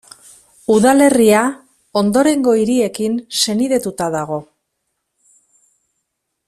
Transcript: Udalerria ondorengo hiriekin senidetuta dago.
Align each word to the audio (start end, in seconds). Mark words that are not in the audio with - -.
Udalerria 0.75 1.41
ondorengo 2.01 2.55
hiriekin 2.61 3.21
senidetuta 3.41 4.11
dago. 4.19 4.43